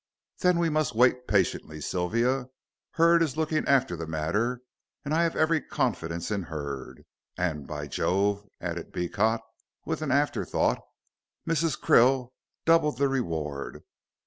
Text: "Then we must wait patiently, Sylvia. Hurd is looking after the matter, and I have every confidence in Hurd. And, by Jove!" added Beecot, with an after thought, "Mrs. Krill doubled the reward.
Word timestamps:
"Then 0.39 0.57
we 0.57 0.71
must 0.71 0.95
wait 0.95 1.27
patiently, 1.27 1.79
Sylvia. 1.79 2.49
Hurd 2.93 3.21
is 3.21 3.37
looking 3.37 3.67
after 3.67 3.95
the 3.95 4.07
matter, 4.07 4.61
and 5.05 5.13
I 5.13 5.21
have 5.21 5.35
every 5.35 5.61
confidence 5.61 6.31
in 6.31 6.41
Hurd. 6.41 7.05
And, 7.37 7.67
by 7.67 7.85
Jove!" 7.85 8.49
added 8.59 8.91
Beecot, 8.91 9.41
with 9.85 10.01
an 10.01 10.09
after 10.09 10.43
thought, 10.43 10.81
"Mrs. 11.47 11.79
Krill 11.79 12.29
doubled 12.65 12.97
the 12.97 13.09
reward. 13.09 13.83